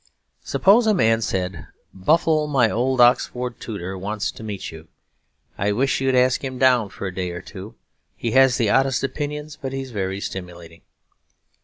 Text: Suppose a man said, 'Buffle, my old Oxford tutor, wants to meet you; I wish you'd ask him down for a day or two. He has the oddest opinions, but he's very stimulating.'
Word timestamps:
Suppose 0.43 0.87
a 0.87 0.95
man 0.95 1.21
said, 1.21 1.67
'Buffle, 1.93 2.47
my 2.47 2.71
old 2.71 2.99
Oxford 2.99 3.59
tutor, 3.59 3.95
wants 3.95 4.31
to 4.31 4.41
meet 4.41 4.71
you; 4.71 4.87
I 5.59 5.71
wish 5.73 6.01
you'd 6.01 6.15
ask 6.15 6.43
him 6.43 6.57
down 6.57 6.89
for 6.89 7.05
a 7.05 7.13
day 7.13 7.29
or 7.29 7.41
two. 7.43 7.75
He 8.17 8.31
has 8.31 8.57
the 8.57 8.71
oddest 8.71 9.03
opinions, 9.03 9.59
but 9.61 9.73
he's 9.73 9.91
very 9.91 10.19
stimulating.' 10.19 10.81